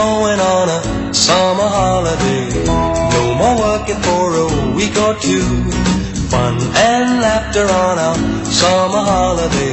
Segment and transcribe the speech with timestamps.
[0.00, 0.80] Going on a
[1.12, 2.44] summer holiday.
[3.14, 4.46] No more working for a
[4.78, 5.46] week or two.
[6.32, 6.54] Fun
[6.88, 8.18] and laughter on our
[8.60, 9.69] summer holiday.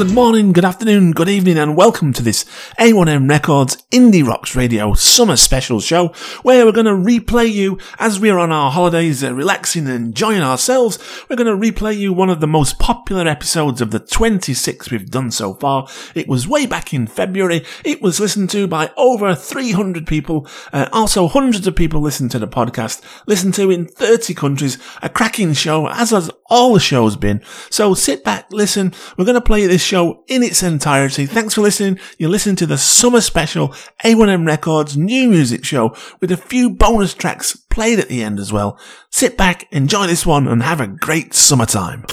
[0.00, 2.44] Good morning, good afternoon, good evening, and welcome to this
[2.78, 8.18] A1M Records Indie Rocks Radio Summer Special Show, where we're going to replay you as
[8.18, 10.98] we're on our holidays, uh, relaxing and enjoying ourselves.
[11.28, 15.10] We're going to replay you one of the most popular episodes of the 26 we've
[15.10, 15.86] done so far.
[16.14, 17.66] It was way back in February.
[17.84, 20.48] It was listened to by over 300 people.
[20.72, 24.78] Uh, also, hundreds of people listened to the podcast, listened to in 30 countries.
[25.02, 27.42] A cracking show, as has all the shows been.
[27.68, 28.94] So sit back, listen.
[29.18, 31.26] We're going to play this show in its entirety.
[31.26, 31.98] Thanks for listening.
[32.16, 33.70] You're listening to the summer special
[34.04, 38.52] A1M Records new music show with a few bonus tracks played at the end as
[38.52, 38.78] well.
[39.10, 42.04] Sit back, enjoy this one, and have a great summertime.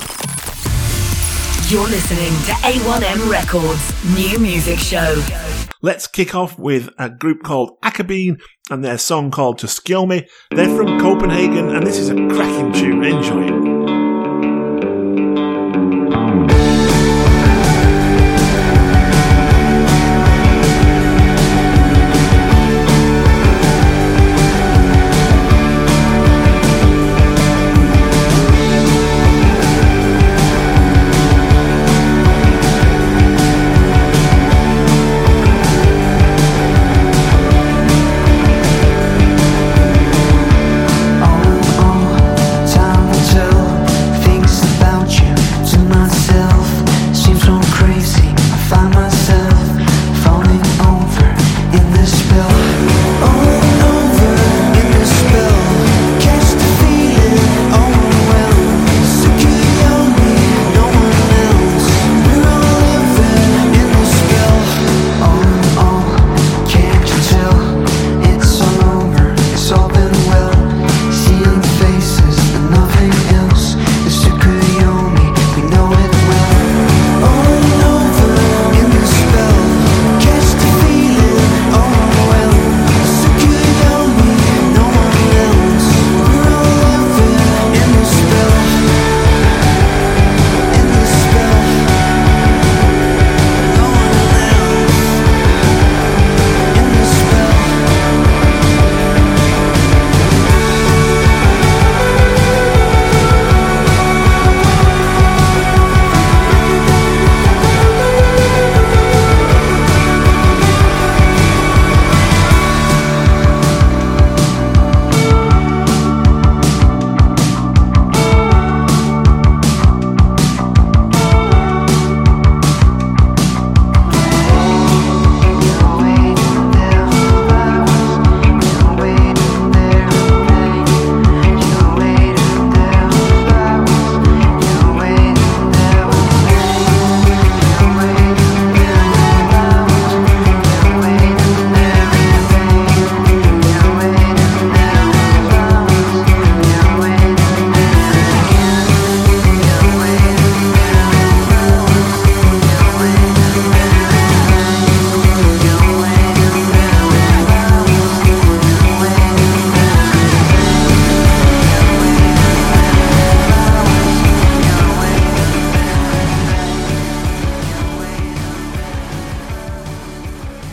[1.70, 5.24] You're listening to A1M Records New Music Show.
[5.84, 10.26] Let's kick off with a group called Akabeen and their song called To Skill They're
[10.50, 13.04] from Copenhagen and this is a cracking tune.
[13.04, 13.57] Enjoy it.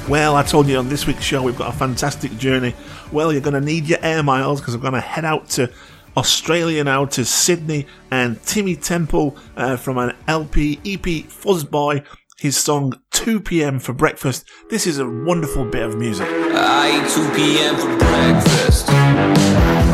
[0.09, 2.75] Well, I told you on this week's show we've got a fantastic journey.
[3.11, 5.73] Well, you're going to need your air miles because I'm going to head out to
[6.15, 12.05] Australia now to Sydney and Timmy Temple uh, from an LP EP Fuzzboy.
[12.39, 13.79] His song 2 p.m.
[13.79, 14.47] for breakfast.
[14.69, 16.29] This is a wonderful bit of music.
[16.31, 17.75] I eat 2 p.m.
[17.77, 18.91] for breakfast.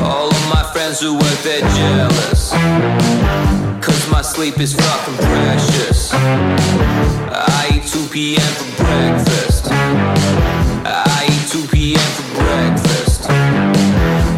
[0.02, 2.50] All of my friends who work, they're jealous.
[3.80, 6.10] Cause my sleep is fucking precious.
[6.12, 8.40] I eat 2 p.m.
[8.40, 9.49] for breakfast.
[9.70, 12.10] I eat 2 p.m.
[12.16, 13.30] for breakfast.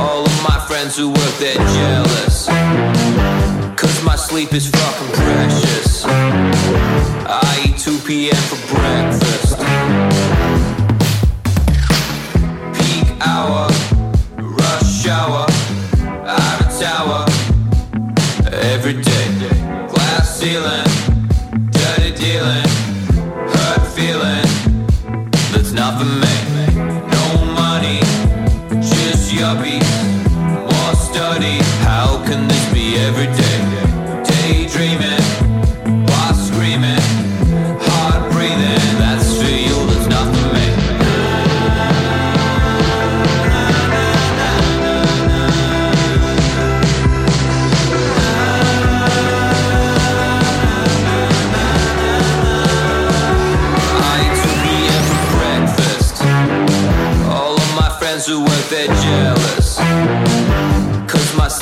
[0.00, 2.46] All of my friends who work, they're jealous.
[3.76, 6.04] Cause my sleep is fucking precious.
[6.06, 8.42] I eat 2 p.m.
[8.50, 9.58] for breakfast.
[12.78, 13.68] Peak hour,
[14.38, 15.46] rush hour,
[16.82, 17.24] tower.
[18.52, 19.26] Every day,
[19.88, 20.86] glass ceiling,
[21.70, 22.66] dirty dealing,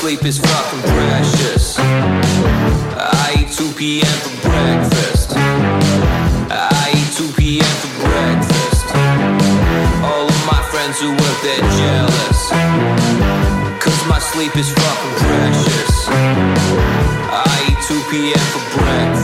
[0.01, 1.77] sleep is fucking precious.
[1.77, 4.17] I eat 2 p.m.
[4.25, 5.29] for breakfast.
[6.49, 7.73] I eat 2 p.m.
[7.81, 8.85] for breakfast.
[10.01, 12.39] All of my friends who work, they're jealous.
[13.77, 16.07] Cause my sleep is fucking precious.
[16.09, 18.45] I eat 2 p.m.
[18.53, 19.20] for breakfast.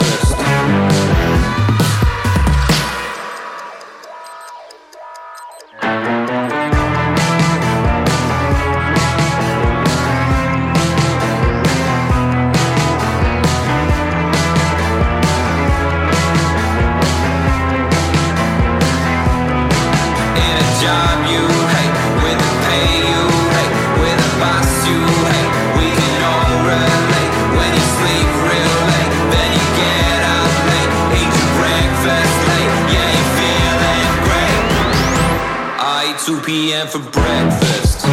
[36.77, 37.01] Eat 2 p.m.
[37.01, 38.05] for breakfast.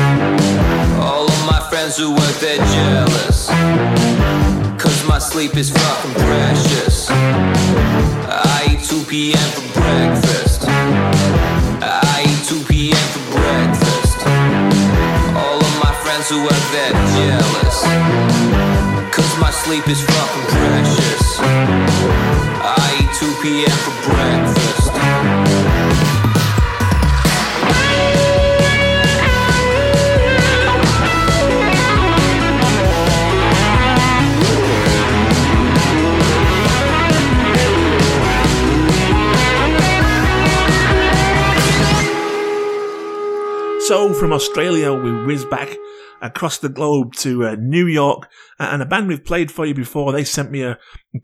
[1.00, 3.48] All of my friends who work, they're jealous.
[4.80, 7.08] Cause my sleep is fucking precious.
[7.10, 9.48] I eat 2 p.m.
[9.52, 10.64] for breakfast.
[10.66, 13.06] I eat 2 p.m.
[13.12, 14.26] for breakfast.
[15.36, 17.82] All of my friends who work, they're jealous.
[19.14, 21.38] Cause my sleep is fucking precious.
[21.40, 23.76] I eat 2 p.m.
[23.84, 24.23] for breakfast.
[44.14, 45.76] From Australia, we whiz back
[46.20, 48.28] across the globe to uh, New York,
[48.58, 50.12] and a band we've played for you before.
[50.12, 50.74] They sent me uh,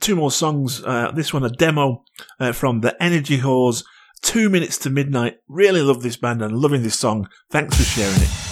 [0.01, 0.83] two more songs.
[0.85, 2.05] Uh, this one, a demo
[2.39, 3.85] uh, from the Energy Whores,
[4.23, 5.37] Two Minutes to Midnight.
[5.49, 7.29] Really love this band and loving this song.
[7.51, 8.50] Thanks for sharing it.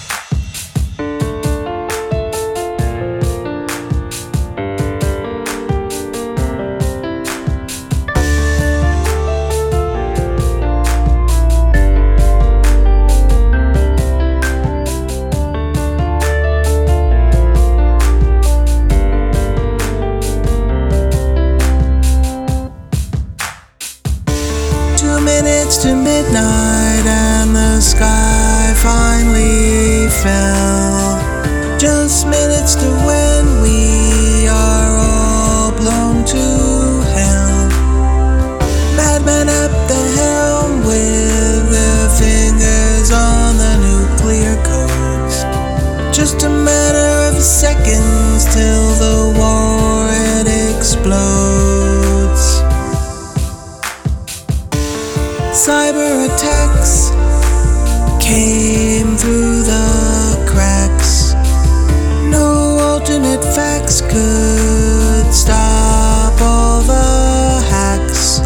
[64.09, 68.41] Could stop all the hacks.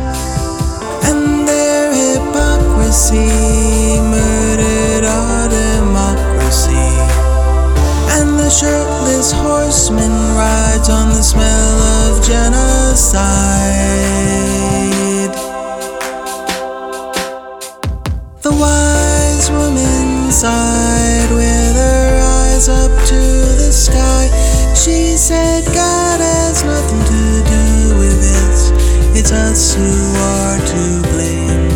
[1.08, 3.30] And their hypocrisy
[4.12, 6.88] murdered our democracy.
[8.16, 13.22] And the shirtless horseman rides on the smell of genocide.
[18.42, 23.20] The wise woman sighed with her eyes up to
[23.60, 24.41] the sky.
[24.82, 28.72] She said, God has nothing to do with this.
[29.14, 29.86] It's us who
[30.18, 31.70] are to blame.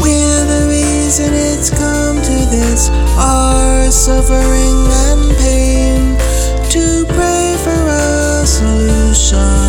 [0.00, 6.16] We're the reason it's come to this, our suffering and pain.
[6.70, 9.61] To pray for a solution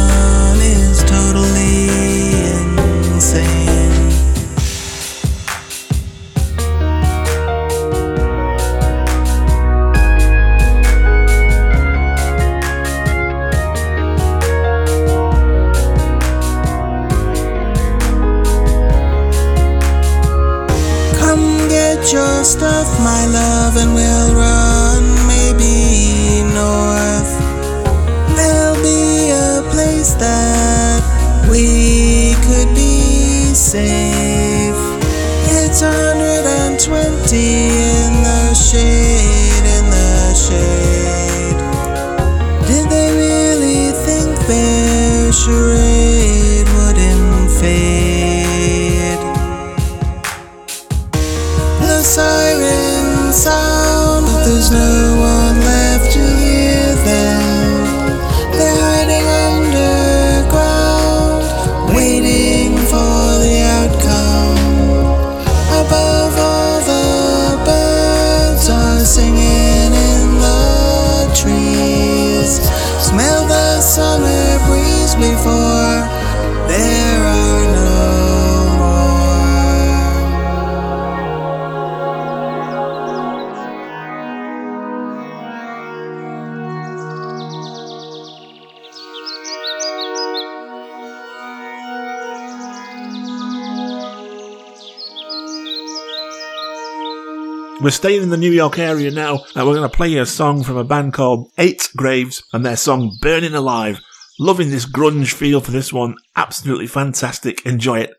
[97.83, 100.25] We're staying in the New York area now, and we're going to play you a
[100.25, 103.99] song from a band called Eight Graves and their song Burning Alive.
[104.39, 106.15] Loving this grunge feel for this one.
[106.37, 107.65] Absolutely fantastic.
[107.65, 108.13] Enjoy it.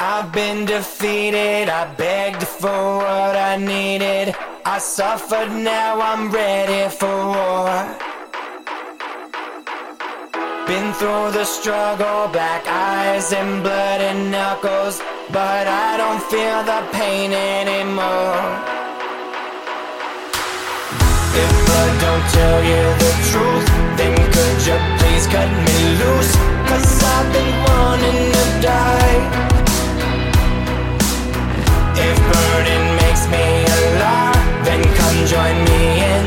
[0.00, 4.34] I've been defeated, I begged for what I needed.
[4.64, 8.09] I suffered, now I'm ready for war.
[10.70, 15.00] Been through the struggle, black eyes and blood and knuckles,
[15.32, 18.38] but I don't feel the pain anymore.
[21.42, 23.66] If blood don't tell you the truth,
[23.98, 26.32] then could you please cut me loose?
[26.70, 29.18] Cause I've been wanting to die.
[31.98, 35.82] If burning makes me alive, then come join me
[36.14, 36.19] in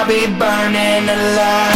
[0.00, 1.69] I'll be burning alive.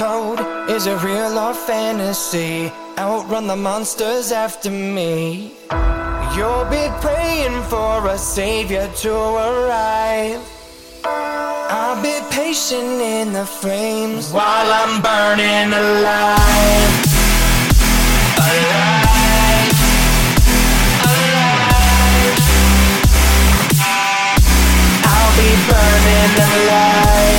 [0.00, 0.40] Told.
[0.70, 2.72] Is it real or fantasy?
[2.96, 5.52] Outrun the monsters after me.
[6.34, 9.12] You'll be praying for a savior to
[9.46, 10.40] arrive.
[11.04, 16.92] I'll be patient in the flames while I'm burning alive.
[18.48, 19.76] Alive.
[21.10, 22.38] Alive.
[25.12, 26.32] I'll be burning.
[26.48, 27.29] Alive.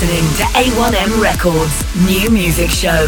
[0.00, 3.06] listening to A1M Records New Music Show.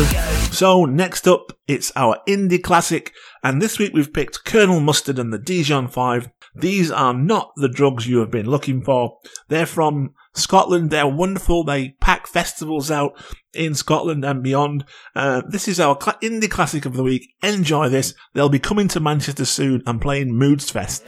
[0.51, 3.13] So, next up, it's our indie classic,
[3.45, 6.31] and this week we've picked Colonel Mustard and the Dijon 5.
[6.57, 9.19] These are not the drugs you have been looking for.
[9.47, 10.91] They're from Scotland.
[10.91, 11.63] They're wonderful.
[11.63, 13.13] They pack festivals out
[13.55, 14.85] in Scotland and beyond.
[15.15, 17.35] Uh, this is our cl- indie classic of the week.
[17.41, 18.15] Enjoy this.
[18.35, 21.05] They'll be coming to Manchester soon and playing Moods Fest.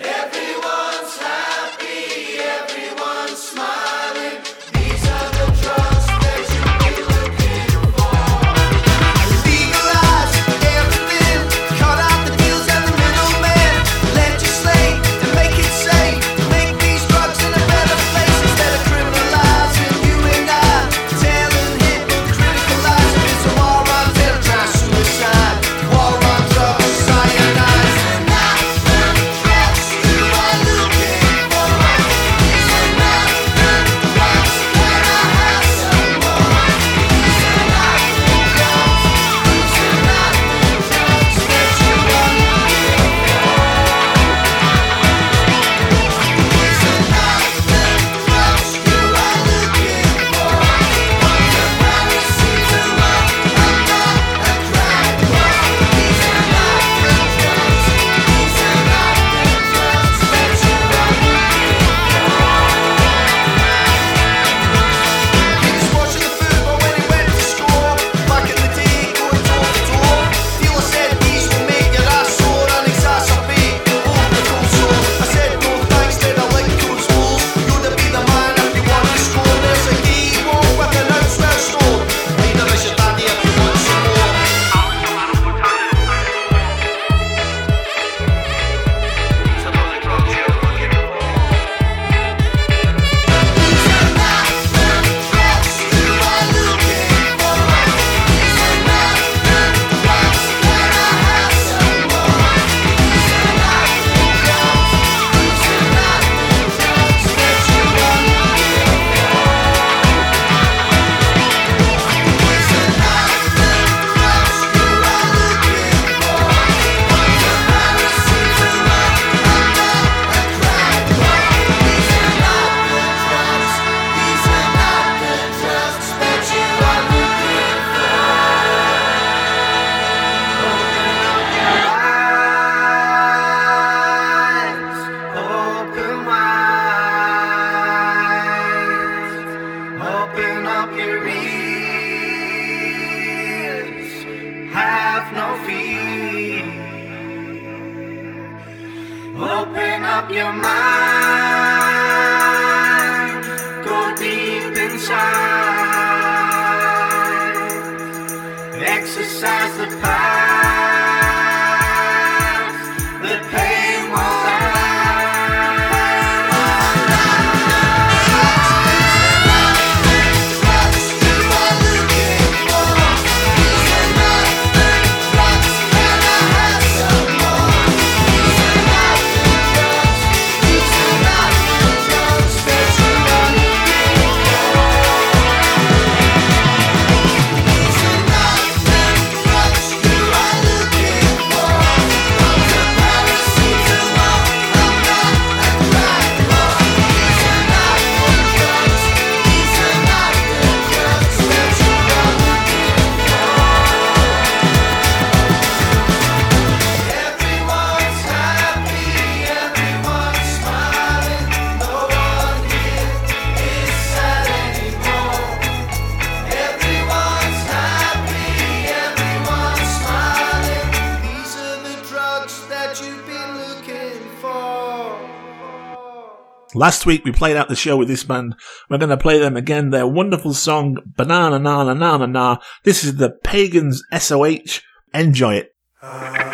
[226.82, 228.56] Last week we played out the show with this band.
[228.90, 229.90] We're going to play them again.
[229.90, 232.56] Their wonderful song, Banana Na Na Na Na Na.
[232.82, 234.80] This is the Pagans SOH.
[235.14, 235.76] Enjoy it.
[236.02, 236.51] Uh.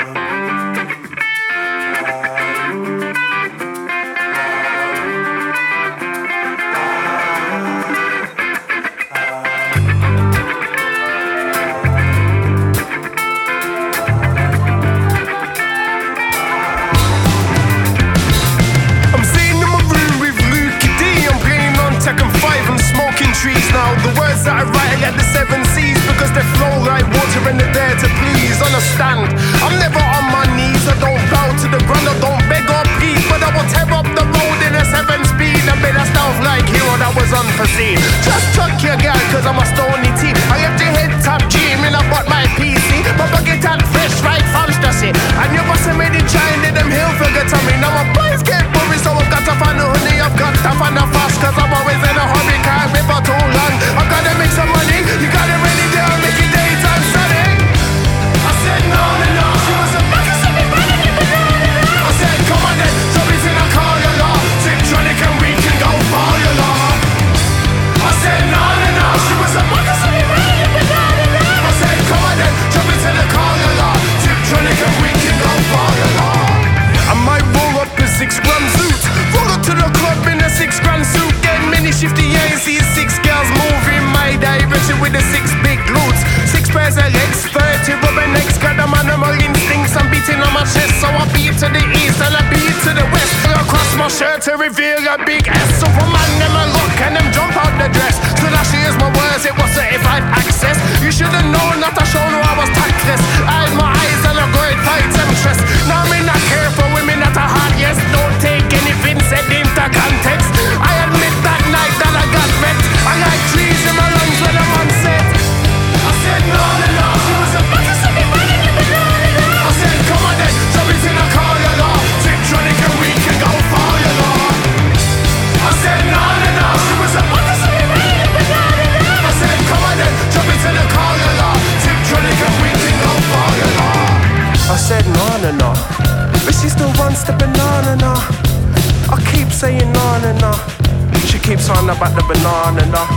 [142.48, 143.08] on and on.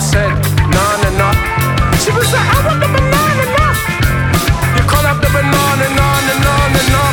[0.00, 1.10] Said, banana.
[1.18, 1.30] and.
[1.98, 3.74] She was like, I want the banana and.
[4.76, 7.12] You call up the banana and on and on and on,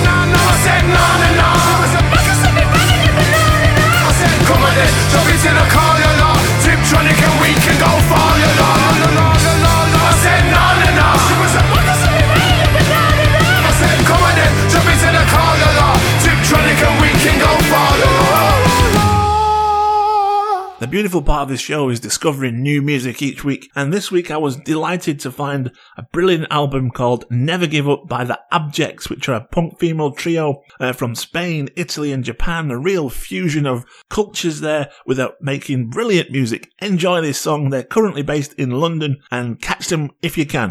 [0.00, 0.38] banana.
[0.38, 1.60] I said, none and on.
[1.60, 2.64] She was like, fuck us banana.
[4.08, 6.40] I said, come on then, jump into the car, you're on.
[6.64, 6.80] Trip,
[7.20, 7.97] and we can go
[20.88, 24.30] The beautiful part of this show is discovering new music each week, and this week
[24.30, 29.10] I was delighted to find a brilliant album called Never Give Up by the Abjects,
[29.10, 32.70] which are a punk female trio uh, from Spain, Italy, and Japan.
[32.70, 36.72] A real fusion of cultures there without making brilliant music.
[36.78, 37.68] Enjoy this song.
[37.68, 40.70] They're currently based in London, and catch them if you can.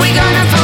[0.00, 0.63] We gonna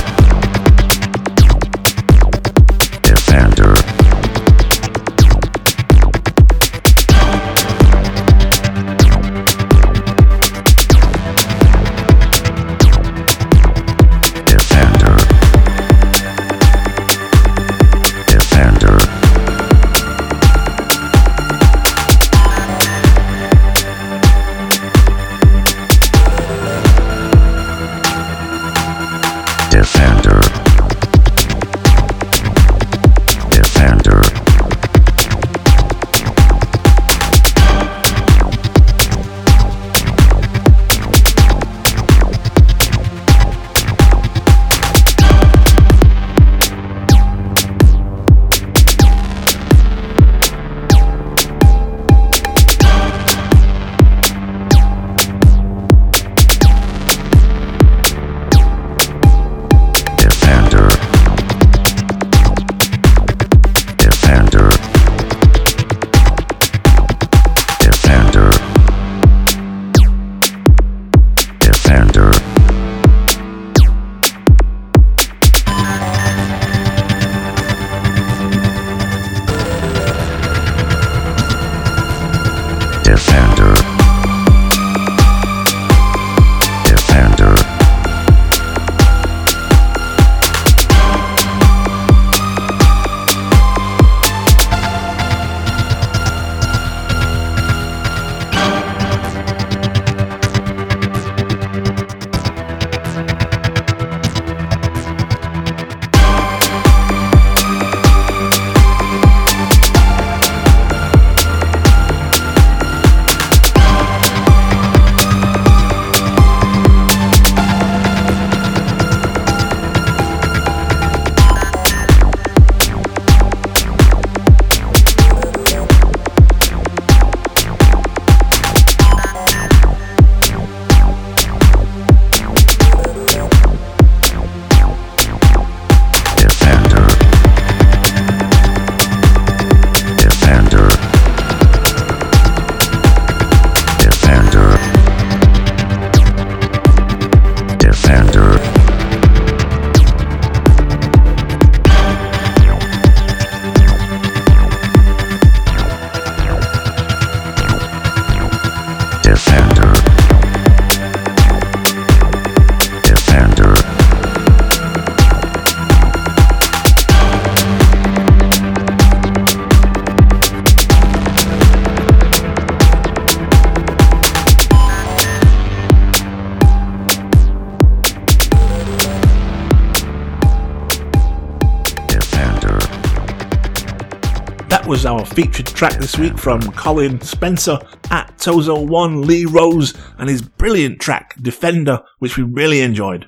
[185.81, 187.79] Track this week from Colin Spencer
[188.11, 193.27] at Tozo1 Lee Rose and his brilliant track Defender, which we really enjoyed.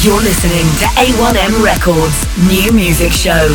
[0.00, 3.54] You're listening to A1M Records New Music Show.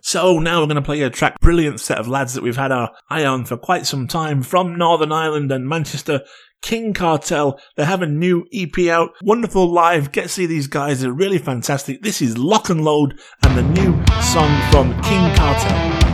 [0.00, 2.72] So now we're going to play a track, brilliant set of lads that we've had
[2.72, 6.22] our eye on for quite some time from Northern Ireland and Manchester.
[6.62, 7.60] King Cartel.
[7.76, 9.10] They have a new EP out.
[9.22, 10.12] Wonderful live.
[10.12, 11.02] Get to see these guys.
[11.02, 12.00] They're really fantastic.
[12.00, 16.07] This is Lock and Load and the new song from King Cartel.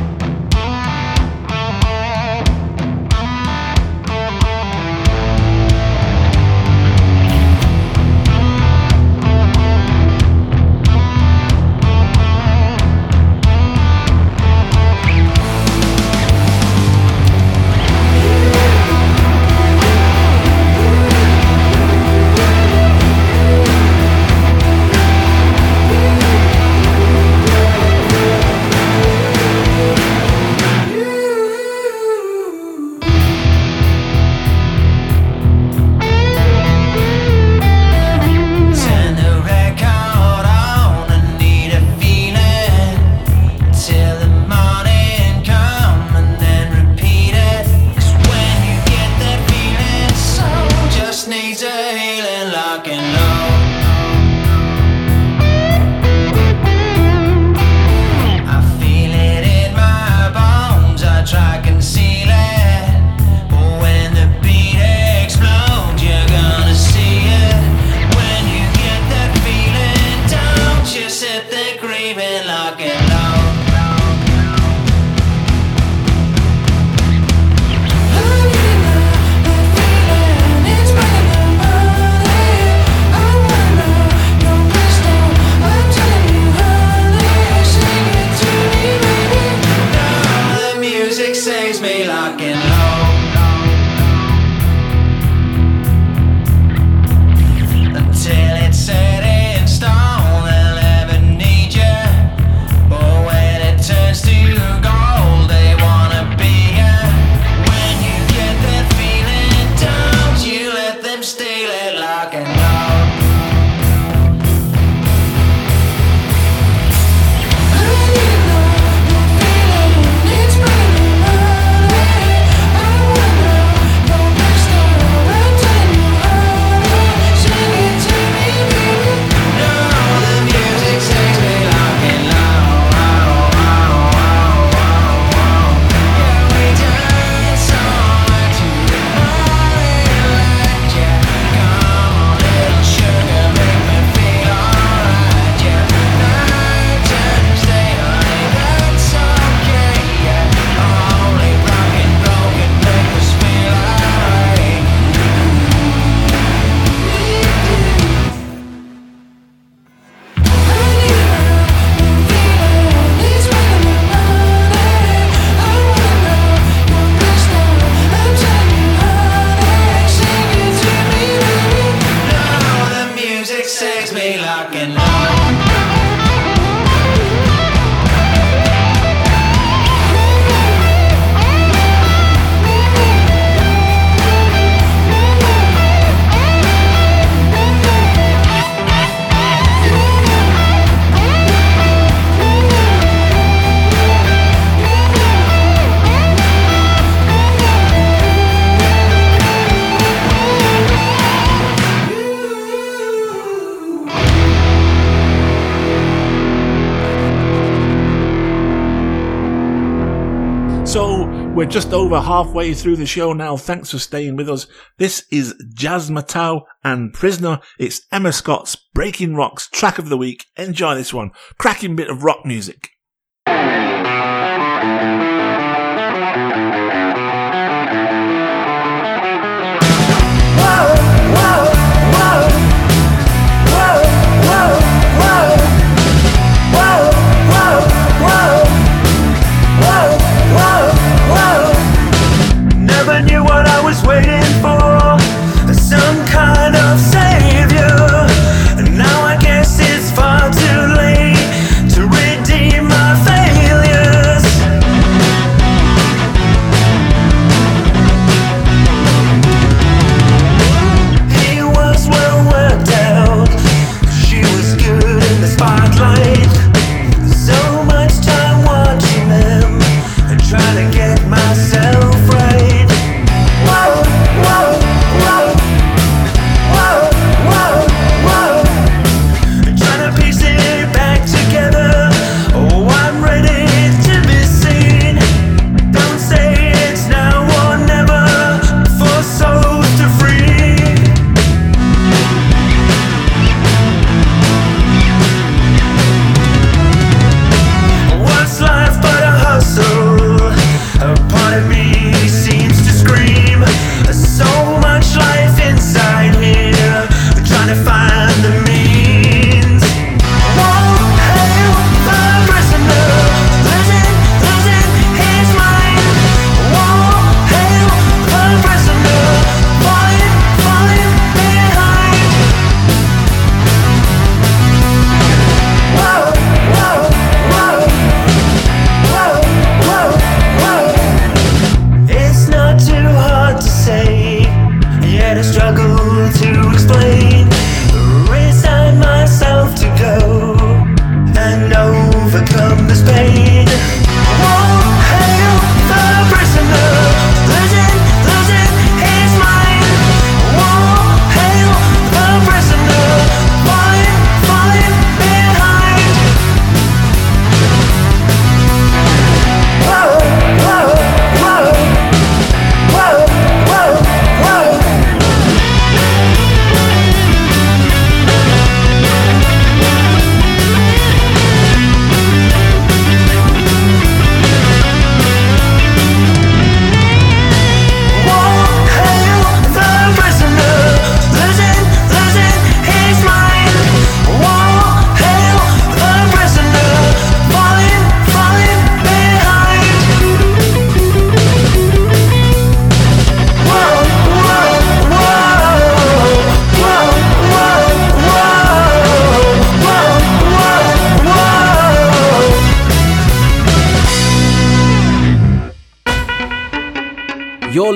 [212.05, 213.57] over halfway through the show now.
[213.57, 214.67] Thanks for staying with us.
[214.99, 217.61] This is Jazz Matau and Prisoner.
[217.79, 220.45] It's Emma Scott's Breaking Rocks track of the week.
[220.59, 221.31] Enjoy this one.
[221.57, 222.91] Cracking bit of rock music.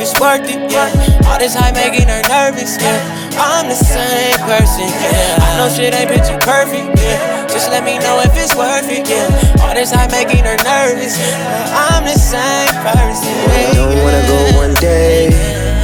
[0.00, 1.28] it's worth it, yeah.
[1.28, 2.98] All this high making her nervous, yeah.
[3.36, 5.36] I'm the same person, yeah.
[5.38, 7.49] I know shit ain't picture perfect, yeah.
[7.60, 9.62] Just let me know if it's worth it, yeah.
[9.62, 11.12] All this high making her nervous.
[11.76, 13.74] I'm the same person, yeah.
[13.74, 15.28] Don't wanna go one day.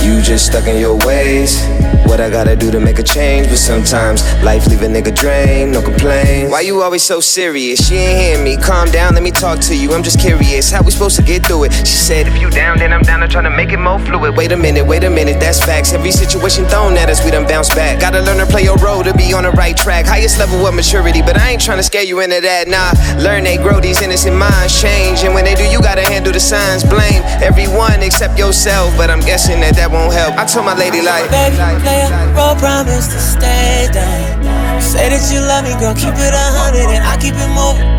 [0.03, 1.61] You just stuck in your ways.
[2.07, 3.49] What I gotta do to make a change?
[3.49, 6.51] But sometimes life leave a nigga drained, no complaint.
[6.51, 7.89] Why you always so serious?
[7.89, 8.57] She ain't hearing me.
[8.57, 9.93] Calm down, let me talk to you.
[9.93, 10.71] I'm just curious.
[10.71, 11.73] How we supposed to get through it?
[11.73, 14.37] She said, if you down, then I'm down to try to make it more fluid.
[14.37, 15.93] Wait a minute, wait a minute, that's facts.
[15.93, 18.01] Every situation thrown at us, we done bounce back.
[18.01, 20.07] Gotta learn to play your role to be on the right track.
[20.07, 22.71] Highest level of maturity, but I ain't trying to scare you into that.
[22.71, 25.27] Nah, learn they grow, these innocent minds change.
[25.27, 26.87] And when they do, you gotta handle the signs.
[26.87, 30.39] Blame everyone except yourself, but I'm guessing that that won't help.
[30.39, 34.79] I told my lady, like, Baby, play a role, promise to stay down.
[34.79, 37.91] Say that you love me, girl, keep it a hundred and I keep it moving.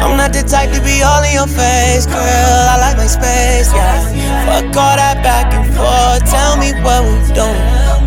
[0.00, 2.64] I'm not the type to be all in your face, girl.
[2.72, 4.00] I like my space, yeah.
[4.48, 6.24] Fuck all that back and forth.
[6.24, 8.03] Tell me what we doing.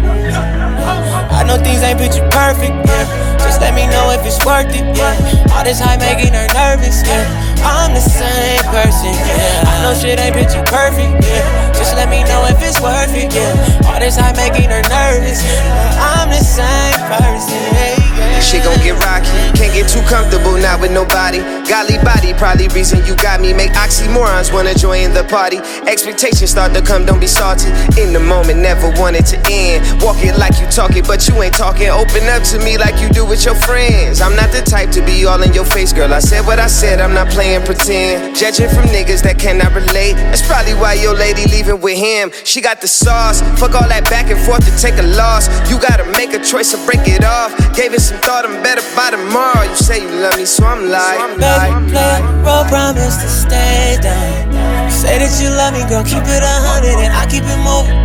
[1.32, 3.06] I know things ain't picture perfect, yeah.
[3.44, 5.54] Just let me know if it's worth it, yeah.
[5.54, 7.26] All this high making her nervous, yeah.
[7.64, 9.64] I'm the same person, yeah.
[9.68, 11.74] I know shit ain't picture perfect, yeah.
[11.74, 13.88] Just let me know if it's worth it, yeah.
[13.90, 16.22] All this high making her nervous, yeah.
[16.22, 17.97] I'm the same person, yeah.
[18.42, 19.28] Shit gon' get rocky.
[19.58, 21.40] Can't get too comfortable not with nobody.
[21.68, 23.52] Godly body, probably reason you got me.
[23.52, 25.58] Make oxymorons wanna join the party.
[25.88, 27.68] Expectations start to come, don't be salty.
[28.00, 29.84] In the moment, never want it to end.
[30.02, 31.90] Walk it like you talk it, but you ain't talking.
[31.90, 34.22] Open up to me like you do with your friends.
[34.22, 36.14] I'm not the type to be all in your face, girl.
[36.14, 38.36] I said what I said, I'm not playing pretend.
[38.36, 40.14] Judging from niggas that cannot relate.
[40.32, 42.32] That's probably why your lady leaving with him.
[42.46, 43.42] She got the sauce.
[43.60, 45.50] Fuck all that back and forth to take a loss.
[45.70, 47.52] You gotta make a choice or break it off.
[47.76, 49.64] Gave it some thought, I'm better by tomorrow.
[49.64, 51.16] You say you love me, so I'm like.
[51.40, 54.92] Baby, play a role, promise to stay down.
[54.92, 57.96] Say that you love me, girl, keep it a hundred and I keep it moving.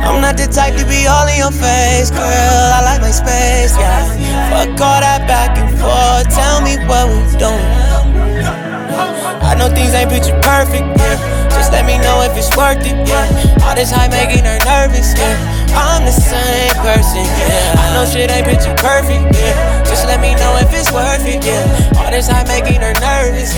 [0.00, 2.24] I'm not the type to be all in your face, girl.
[2.24, 4.08] I like my space, yeah.
[4.48, 6.32] Fuck all that back and forth.
[6.32, 7.60] Tell me what we doing.
[9.44, 11.20] I know things ain't picture perfect, yeah.
[11.52, 13.28] Just let me know if it's worth it, yeah.
[13.60, 15.59] All this high making her nervous, yeah.
[15.74, 17.74] I'm the same person, yeah.
[17.78, 19.84] I know shit ain't picture perfect, yeah.
[19.84, 21.98] Just let me know if it's worth it, yeah.
[21.98, 23.52] All this high making her nervous.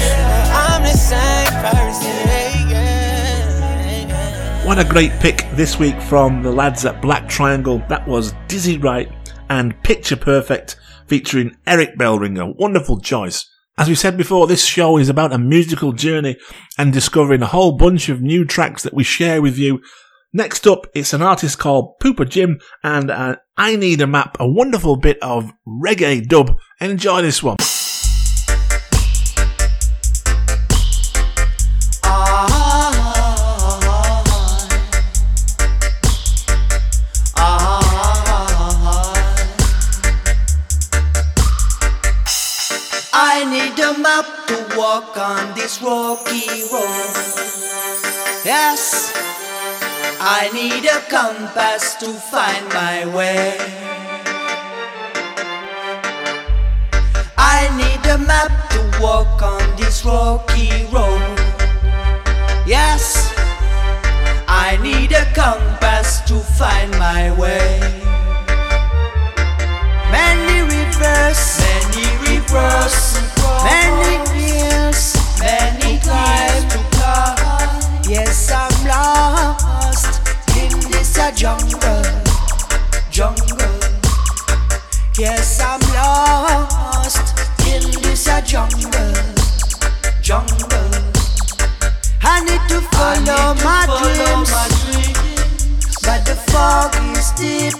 [0.53, 2.23] I'm the same person.
[4.65, 7.83] What a great pick this week from the lads at Black Triangle.
[7.89, 9.11] That was Dizzy Wright
[9.51, 10.77] and Picture Perfect
[11.09, 12.53] featuring Eric Bellinger.
[12.53, 13.51] Wonderful choice.
[13.77, 16.37] As we said before, this show is about a musical journey
[16.79, 19.83] and discovering a whole bunch of new tracks that we share with you.
[20.35, 24.49] Next up, it's an artist called Pooper Jim and uh, I Need a Map, a
[24.49, 26.57] wonderful bit of reggae dub.
[26.80, 27.57] Enjoy this one.
[43.14, 47.12] I need a map to walk on this rocky road.
[48.47, 49.12] Yes,
[50.25, 53.59] I need a compass to find my way.
[57.37, 61.39] I need a map to walk on this rocky road.
[62.64, 63.35] Yes,
[64.47, 67.81] I need a compass to find my way.
[70.12, 73.18] Many rivers, many rivers,
[73.64, 78.03] many years, many times to climb.
[78.09, 78.72] Yes, I'm
[81.23, 82.03] a jungle,
[83.11, 83.79] jungle.
[85.16, 89.14] Yes, I'm lost in this a jungle,
[90.20, 90.91] jungle.
[92.23, 97.31] I need to follow, need to my, follow dreams, my dreams, but the fog is
[97.39, 97.79] deep.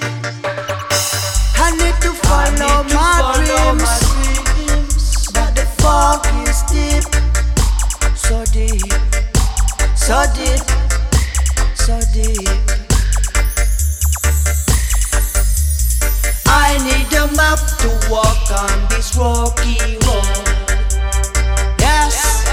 [1.59, 3.99] I need to follow, need my, follow dreams, my
[4.55, 7.07] dreams, but the fog is deep,
[8.14, 8.93] so deep,
[9.97, 10.62] so deep,
[11.74, 12.71] so deep.
[16.55, 20.44] I need a map to walk on this rocky road.
[21.78, 22.44] Yes,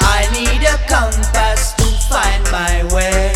[0.00, 3.32] I need a compass to find my way.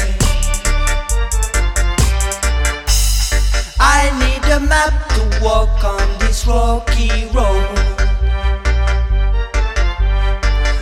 [3.78, 7.76] I need a map to walk on this rocky road.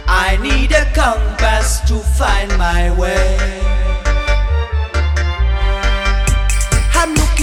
[0.07, 3.78] I need a compass to find my way.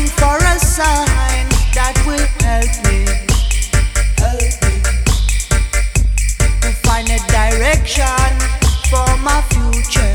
[0.08, 3.06] For a sign that will help me,
[4.18, 4.74] help me
[6.62, 8.32] to find a direction
[8.90, 9.42] for my.
[9.50, 10.15] Future.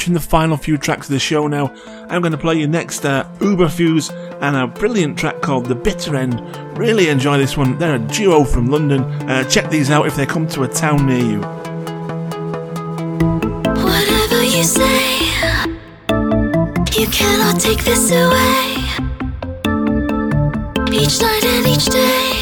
[0.00, 1.70] Approaching the final few tracks of the show now.
[2.08, 6.16] I'm going to play you next uh, Uberfuse and a brilliant track called The Bitter
[6.16, 6.40] End.
[6.78, 7.76] Really enjoy this one.
[7.76, 9.02] They're a duo from London.
[9.28, 11.40] Uh, check these out if they come to a town near you.
[13.84, 15.20] Whatever you say,
[16.98, 18.76] you cannot take this away.
[20.96, 22.40] Each night and each day,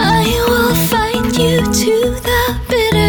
[0.00, 3.05] I will find you to the bitter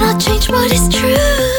[0.00, 1.49] cannot change what is true.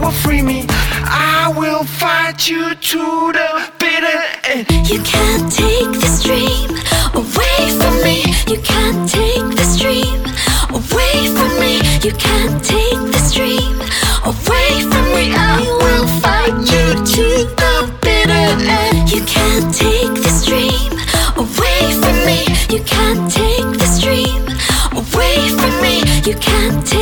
[0.00, 0.64] Will free me.
[0.68, 4.88] I will fight you to the bitter end.
[4.88, 6.70] You can't take this dream
[7.14, 8.22] away from me.
[8.46, 10.20] You can't take this dream
[10.70, 11.80] away from me.
[12.02, 13.76] You can't take this dream
[14.24, 15.34] away from me.
[15.34, 17.26] I will fight you to
[17.60, 19.10] the bitter end.
[19.10, 20.92] You can't take this dream
[21.36, 22.46] away from me.
[22.70, 24.42] You can't take this dream
[24.92, 26.02] away from me.
[26.24, 26.97] You can't take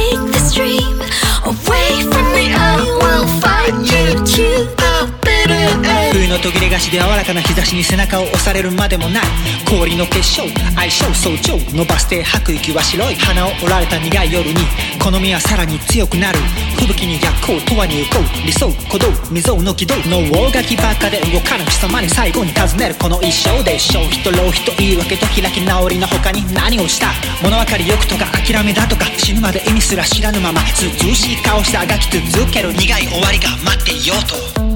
[6.47, 9.25] 途切れがしで柔らかな日差しに背中を押されるまでもない。
[9.69, 10.43] 氷の結晶
[10.77, 13.17] 相性早朝伸ばして吐く息は白い。
[13.17, 14.55] 鼻を折られた苦い夜に
[15.03, 16.39] 好みはさらに強くなる。
[16.79, 18.47] 吹雪に逆行永遠に行こう。
[18.47, 19.97] 理想鼓動未曾有の軌道。
[20.07, 22.95] の大垣ばっかで動かぬ貴様に最後に尋ねる。
[22.95, 27.09] この一生で消費と浪費と言い訳と開き直りの他に何をした。
[27.43, 34.76] 物分かりよくとか諦めだとか死ぬまで意味すら知らぬままずうずうしい顔してあがき続ける苦い終わりが待っていようと。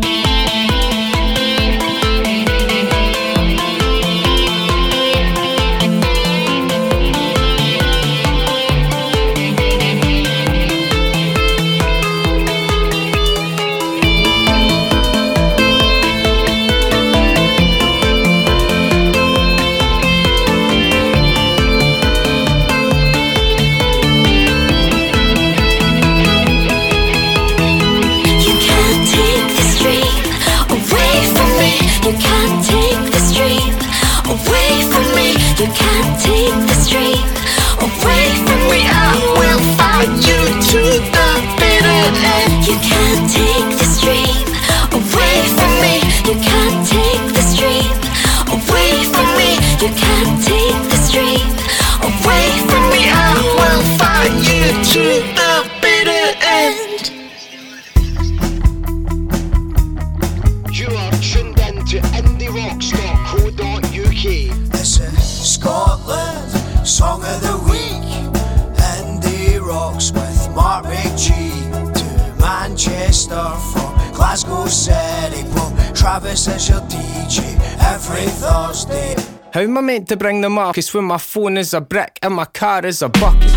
[79.53, 82.35] How am I meant to bring the marcus when my phone is a brick and
[82.35, 83.53] my car is a bucket?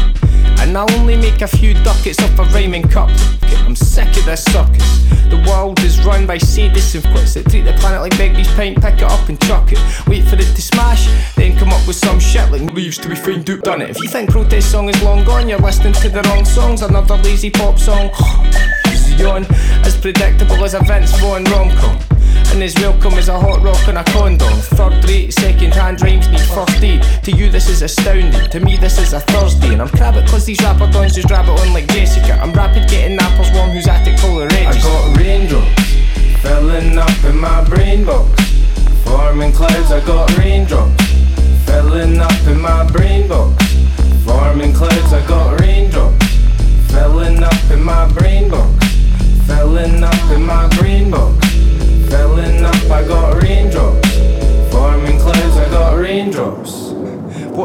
[0.59, 3.11] And I only make a few ducats off a rhyming cup.
[3.63, 5.03] I'm sick of this circus.
[5.29, 8.81] The world is run by sadists and futs that treat the planet like Begbie's pint,
[8.81, 9.77] pick it up and chuck it.
[10.07, 13.15] Wait for it to smash, then come up with some shit like leaves to be
[13.15, 13.91] found out done it.
[13.91, 16.81] If you think protest song is long gone, you're listening to the wrong songs.
[16.81, 18.09] Another lazy pop song.
[19.19, 19.45] Yawn,
[19.85, 21.99] as predictable as a Vince Vaughn rom-com.
[22.53, 24.53] And as welcome as a hot rock and a condom.
[24.77, 27.01] Third rate, second hand rhymes need first aid.
[27.23, 28.47] To you, this is astounding.
[28.51, 29.73] To me, this is a Thursday.
[29.73, 32.33] And I'm crabbit cause these rapper dons just rabbit on like Jessica.
[32.33, 34.67] I'm rapid getting apples warm who's attic full of red.
[34.67, 35.81] I got raindrops
[36.43, 38.29] filling up in my brain box.
[39.03, 41.03] Forming clouds, I got raindrops
[41.65, 43.65] filling up in my brain box.
[44.25, 46.23] Forming clouds, I got raindrops
[46.91, 48.69] filling up in my brain box.
[49.47, 51.52] Filling up in my brain box.
[52.13, 53.92] Filling up, I got raindrops.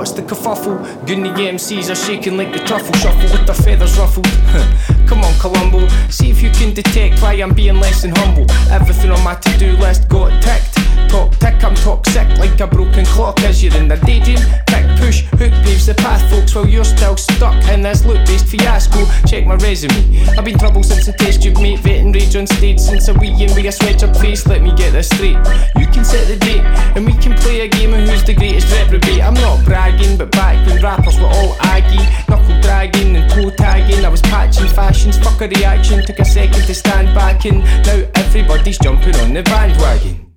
[0.08, 0.78] What's the kerfuffle?
[1.04, 4.24] Goonie MCs are shaking like the truffle shuffle with their feathers ruffled.
[5.06, 8.50] Come on, Columbo, see if you can detect why I'm being less than humble.
[8.70, 10.78] Everything on my to do list got ticked.
[11.10, 14.38] Talk tick, I'm toxic like a broken clock as you're in the daydream.
[14.66, 18.46] Kick, push, hook paves the path, folks, while you're still stuck in this loop based
[18.46, 19.06] fiasco.
[19.26, 20.20] Check my resume.
[20.36, 23.30] I've been trouble since the test tube mate, vetting rage on stage since a wee
[23.42, 24.46] and with a sweat up face.
[24.46, 25.38] Let me get this straight.
[25.76, 26.64] You can set the date
[26.96, 29.22] and we can play a game of who's the greatest reprobate.
[29.22, 34.04] I'm not bragging, but back when rappers were all aggy, knuckle dragging and toe tagging,
[34.04, 35.18] I was patching fashions.
[35.18, 39.42] Fuck a reaction, took a second to stand back, and now everybody's jumping on the
[39.42, 40.32] bandwagon.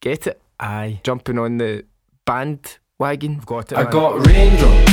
[0.00, 0.40] Get it?
[0.58, 1.00] Aye.
[1.04, 1.84] Jumping on the
[2.26, 3.40] bandwagon.
[3.46, 3.78] Got it.
[3.78, 4.92] I got raindrops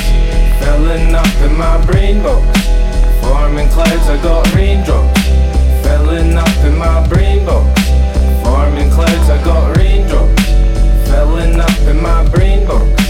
[0.60, 2.45] filling up in my brain box.
[3.22, 5.22] Forming clouds, I got raindrops
[5.84, 7.82] filling up in my brain box.
[8.43, 10.43] Forming clouds, I got raindrops
[11.10, 13.07] filling up in my brain box.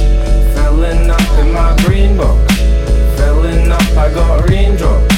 [0.88, 2.56] Filling up in my brain box.
[3.18, 5.16] Filling up, I got raindrops.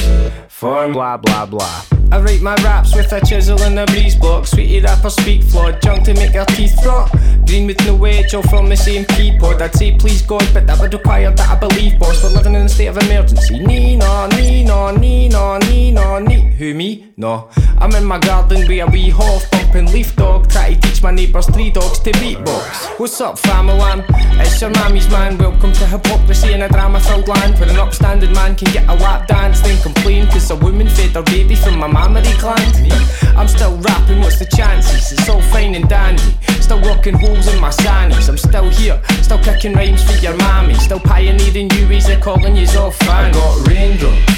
[0.48, 1.99] Form blah blah blah.
[2.12, 4.46] I write my raps with a chisel and a breeze block.
[4.46, 7.12] Sweetie rappers speak flawed, junk to make their teeth rot.
[7.46, 9.60] Green with no edge, all from the same peapod.
[9.60, 12.22] I'd say please God, but that would require that I believe, boss.
[12.22, 13.60] We're living in a state of emergency.
[13.60, 16.50] Nee, no, nee, no, nee, no, nee, no, nee.
[16.58, 17.12] Who, me?
[17.16, 17.48] No.
[17.78, 20.48] I'm in my garden with a wee half bumping leaf dog.
[20.50, 22.98] Try to teach my neighbours three dogs to beatbox.
[22.98, 24.04] What's up, famalam?
[24.40, 25.38] It's your mammy's man.
[25.38, 28.94] Welcome to hypocrisy in a drama filled land where an upstanding man can get a
[28.94, 32.74] lap dance, then complain cause a woman fed her baby from my mammary gland.
[32.82, 32.90] Me,
[33.36, 35.12] I'm still rapping, what's the chances?
[35.12, 36.22] It's all fine and dandy.
[36.60, 38.28] Still working holes in my sannies.
[38.28, 40.74] I'm still here, still kicking rhymes for your mammy.
[40.74, 43.36] Still pioneering new ways of calling yous all fans.
[43.36, 44.32] I got raindrops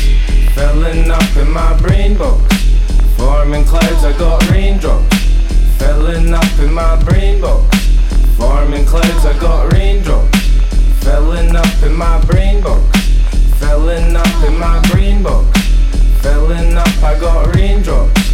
[0.57, 2.43] filling up in my brain box.
[3.17, 5.17] Forming clouds, I got raindrops
[5.79, 7.65] filling up in my brain box.
[8.37, 10.39] Forming clouds, I got raindrops
[11.05, 12.83] filling up in my brain box.
[13.61, 15.62] Filling up in my brain box.
[16.23, 18.31] Filling up, I got raindrops.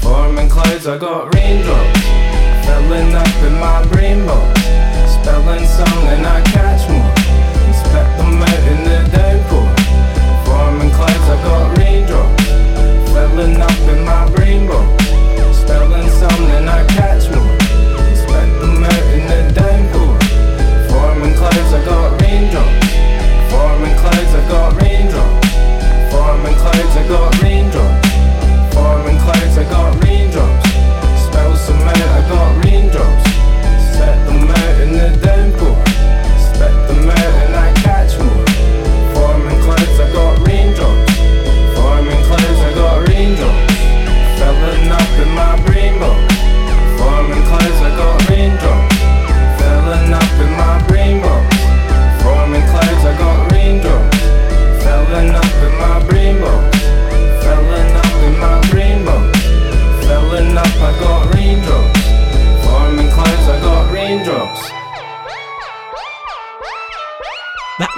[0.00, 2.00] Forming clouds, I got raindrops.
[2.66, 4.60] Filling up in my brain box.
[5.14, 5.64] Spelling
[6.12, 6.89] and I catch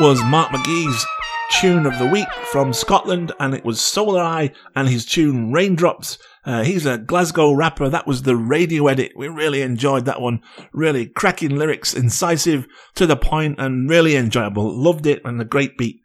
[0.02, 1.06] was Mark McGee's
[1.60, 6.18] tune of the week from Scotland, and it was Solareye and his tune Raindrops.
[6.44, 7.88] Uh, he's a Glasgow rapper.
[7.88, 9.12] That was the radio edit.
[9.14, 10.40] We really enjoyed that one.
[10.72, 14.76] Really cracking lyrics, incisive, to the point, and really enjoyable.
[14.76, 16.00] Loved it, and a great beat.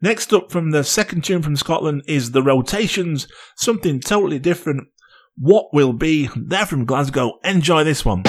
[0.00, 4.88] Next up from the second tune from Scotland is The Rotations, something totally different.
[5.36, 6.28] What will be?
[6.34, 7.38] They're from Glasgow.
[7.44, 8.24] Enjoy this one.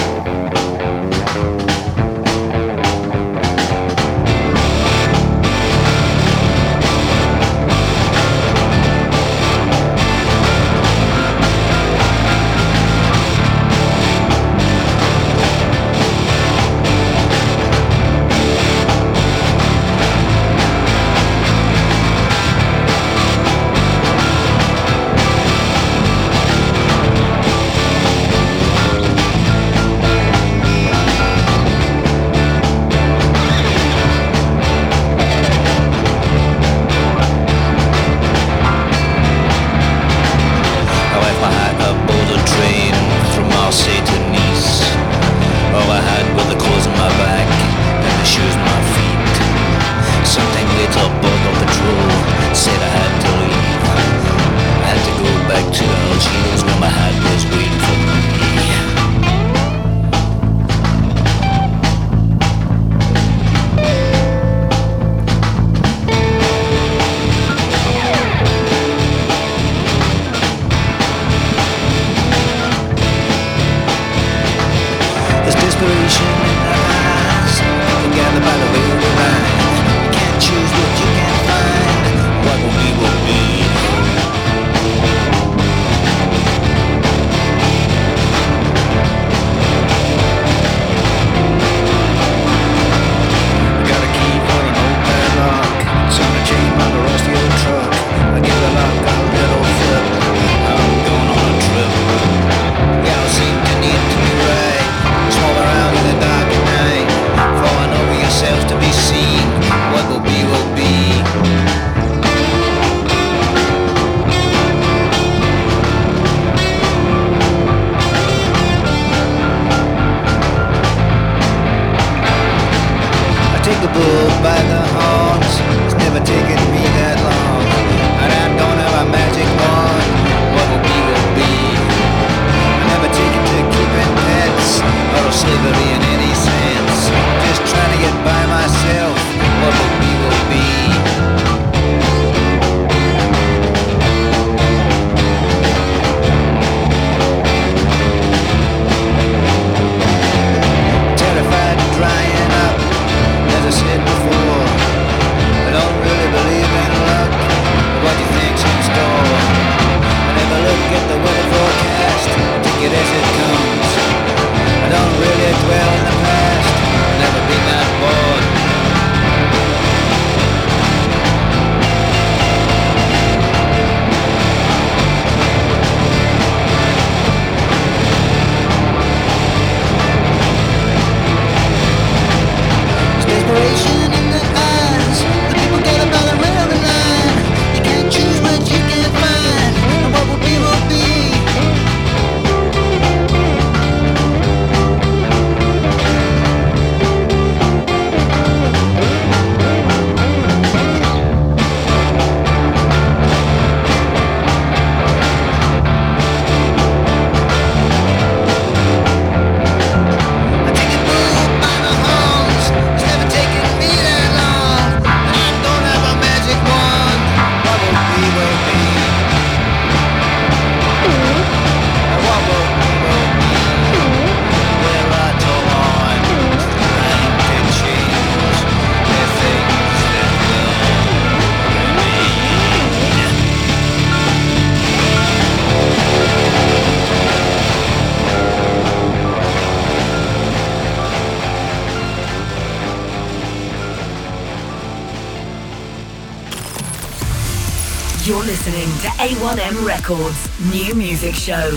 [249.54, 251.70] 1M Records New Music Show.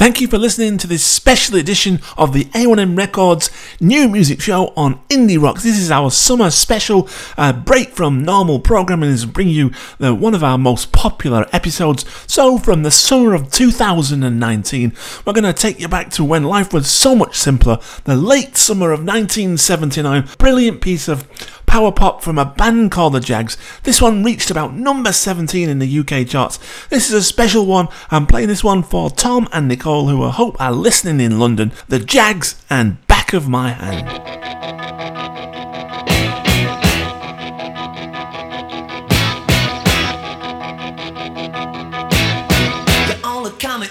[0.00, 4.72] Thank you for listening to this special edition of the A1M Records New Music Show
[4.76, 5.62] on Indie Rocks.
[5.62, 7.08] This is our summer special
[7.38, 12.04] uh, break from normal programming is bring you the, one of our most popular episodes.
[12.26, 14.92] So from the summer of 2019,
[15.24, 18.56] we're going to take you back to when life was so much simpler, the late
[18.56, 20.28] summer of 1979.
[20.36, 21.28] Brilliant piece of
[21.70, 23.56] power pop from a band called the Jags.
[23.84, 26.58] This one reached about number 17 in the UK charts.
[26.88, 27.86] This is a special one.
[28.10, 31.70] I'm playing this one for Tom and Nicole, who I hope are listening in London.
[31.86, 34.08] The Jags and Back of My Hand.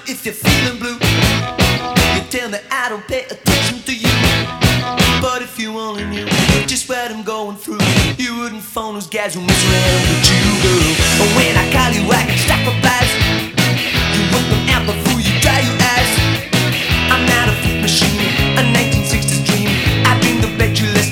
[0.06, 0.94] If you're feeling blue.
[0.96, 4.68] You tell me I don't pay attention to you.
[5.22, 6.26] But if you only knew
[6.66, 7.84] just what I'm going through,
[8.18, 10.90] you wouldn't phone those guys who mess around with you, girl.
[11.22, 13.12] And when I call you, I can sacrifice.
[14.16, 16.12] You want them out before you dry your eyes.
[17.14, 19.70] I'm not a machine, a 1960s dream.
[20.06, 21.09] I dream the bet you less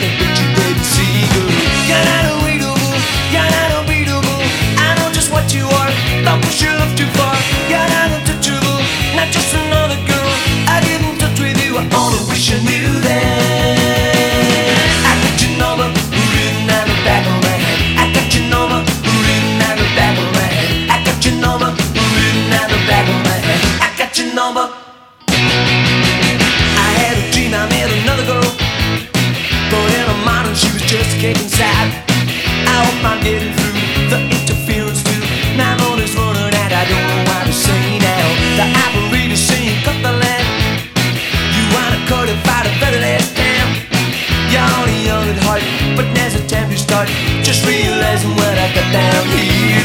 [47.44, 49.84] Just realizing what I got down here.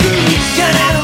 [0.57, 1.02] Not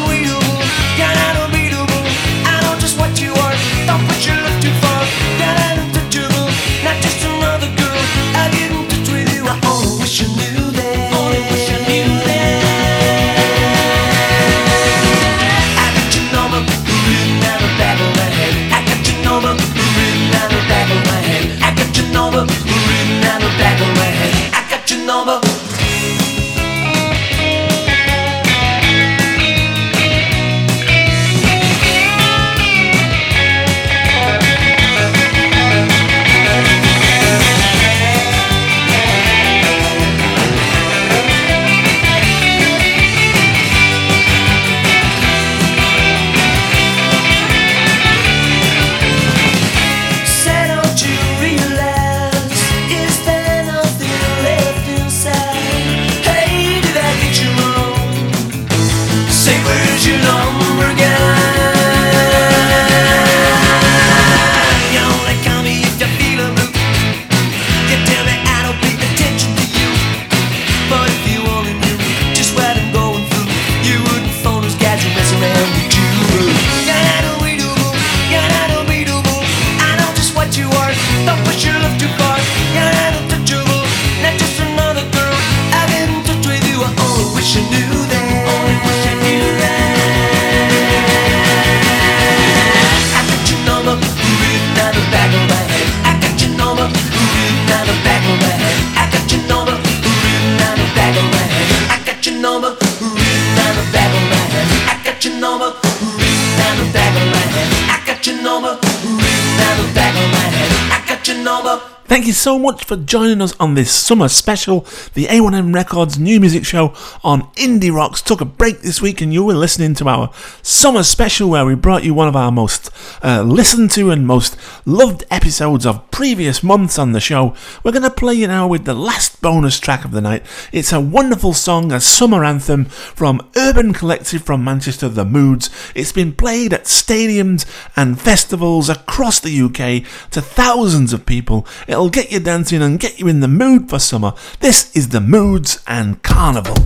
[112.49, 114.81] so much for joining us on this summer special.
[115.13, 119.35] The A1M Records new music show on Indie Rocks took a break this week, and
[119.35, 120.31] you were listening to our
[120.63, 122.91] summer special where we brought you one of our most
[123.23, 127.55] uh, listened to and most loved episodes of previous months on the show.
[127.85, 130.43] We're going to play you now with the last bonus track of the night.
[130.73, 135.69] It's a wonderful song, a summer anthem from Urban Collective from Manchester, The Moods.
[135.95, 141.67] It's been played at stadiums and festivals across the UK to thousands of people.
[141.87, 144.33] It'll get you dancing and get you in the mood for summer.
[144.61, 146.77] This is The Moods and Carnival.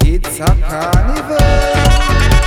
[0.00, 2.37] It's a carnival.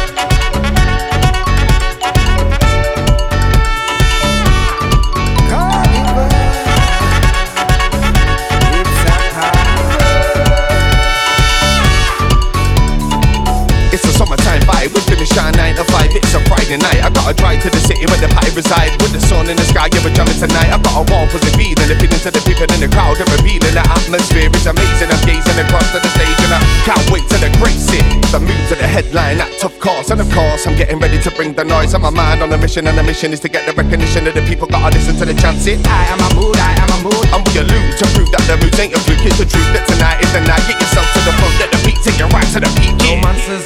[16.11, 16.99] 9 to 5, it's a Friday night.
[17.03, 18.91] I gotta drive to the city where the party reside.
[18.99, 20.67] With the sun in the sky, yeah we're jamming tonight.
[20.67, 23.31] I got a warm fuzzy feeling, the feelings of the people in the crowd They're
[23.31, 23.71] revealing.
[23.71, 25.07] The atmosphere is amazing.
[25.07, 28.19] I'm gazing across to the stage and I can't wait till the great city.
[28.31, 30.11] The moods of the headline, that tough course.
[30.11, 31.95] And of course I'm getting ready to bring the noise.
[31.95, 34.33] I'm a man on a mission and the mission is to get the recognition of
[34.35, 34.67] the people.
[34.67, 37.21] Gotta listen to the chant, it I am a mood, I am a mood.
[37.51, 39.27] We allude to prove that the moods ain't a fluke.
[39.27, 40.63] It's the truth that tonight is the night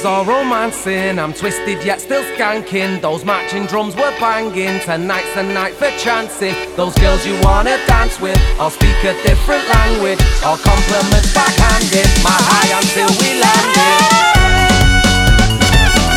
[0.06, 3.00] Are romancing, I'm twisted yet still skanking.
[3.00, 4.78] Those matching drums were banging.
[4.78, 6.54] Tonight's the night for chancing.
[6.76, 10.20] Those girls you wanna dance with, I'll speak a different language.
[10.44, 14.02] All compliments backhanded, my high until we landed.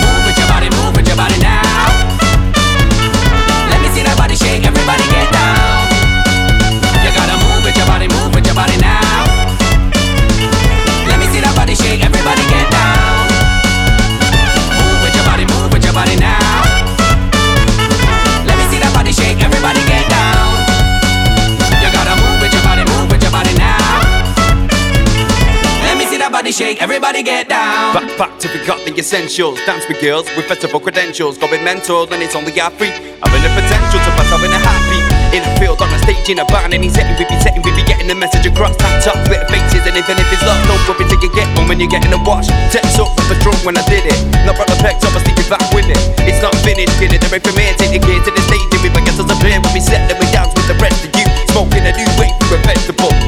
[0.05, 2.08] Move with your body, move with your body now.
[26.59, 27.95] Shake, everybody get down.
[27.95, 29.55] Back, back to up the essentials.
[29.63, 31.39] Dance with girls with festival credentials.
[31.39, 32.91] Going mental, and it's only our free.
[33.23, 34.99] Having the potential to pass having a happy.
[35.31, 37.71] In a field, on a stage, in a band, any setting, we be setting, we
[37.79, 38.75] be getting the message across.
[38.75, 41.71] Tap, bit of faces, and even if it's love, don't worry till you get one
[41.71, 42.51] when you're getting a watch.
[42.75, 44.19] Text up for the drum when I did it.
[44.43, 46.01] Not brought the pecs up, I it back with it.
[46.27, 48.67] It's not finished, get it, the right from here, take the gear to the stage,
[48.75, 51.07] and we bring us as a when we set, then we dance with the rest
[51.07, 51.23] of you.
[51.55, 53.18] Smoking a new way through a festival.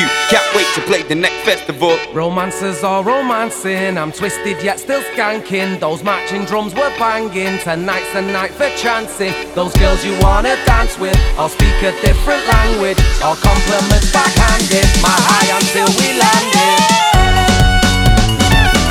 [0.00, 0.08] You.
[0.28, 1.96] Can't wait to play the next festival.
[2.12, 5.78] Romances are romancing, I'm twisted yet still skanking.
[5.78, 7.58] Those matching drums were banging.
[7.58, 9.34] Tonight's the night for chancing.
[9.54, 12.98] Those girls you wanna dance with, I'll speak a different language.
[13.22, 16.80] All compliments backhanded, my high until we landed.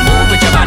[0.05, 0.59] Move with your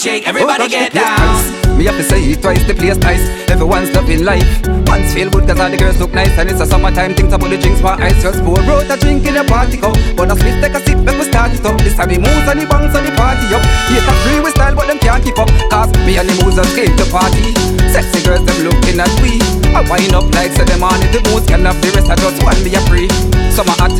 [0.00, 1.76] shake, everybody oh, get down.
[1.76, 3.20] Me have to say it twice, the place nice.
[3.52, 4.48] Everyone's loving life.
[4.88, 6.32] Once feel good cause all the girls look nice.
[6.40, 8.16] And it's a summertime thing, of the drinks for ice.
[8.24, 9.92] Just pour out a drink in your party cup.
[10.16, 11.76] But a split, take a sip, make we start it up.
[11.84, 13.60] This time the moves and the bounce and the party up.
[13.92, 15.52] Yes, a free with style, but them can't keep up.
[15.68, 17.52] Cause me and the moves just came to party.
[17.92, 19.36] Sexy girls, them looking at we.
[19.76, 21.12] I wind up like so them on it.
[21.12, 23.08] The moves can have the rest, I just want me a free.
[23.52, 23.92] Summer hot,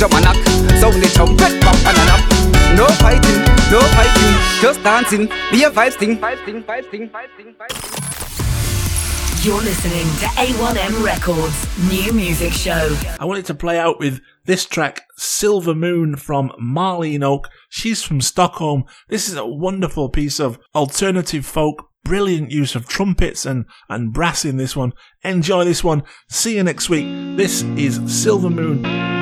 [0.00, 0.40] jump and knock.
[0.80, 2.24] Sound the trumpet, pop and a knock.
[2.72, 4.32] No fighting, no fighting,
[4.62, 5.26] just dancing.
[5.50, 6.18] Be a vibe thing.
[6.18, 9.44] Vibe thing, vibe thing, vibe thing, vibe thing.
[9.44, 12.96] You're listening to A1M Records new music show.
[13.18, 17.48] I wanted to play out with this track, Silver Moon from Marlene Oak.
[17.70, 18.84] She's from Stockholm.
[19.08, 21.88] This is a wonderful piece of alternative folk.
[22.04, 24.92] Brilliant use of trumpets and, and brass in this one.
[25.24, 26.04] Enjoy this one.
[26.28, 27.06] See you next week.
[27.36, 29.21] This is Silver Moon.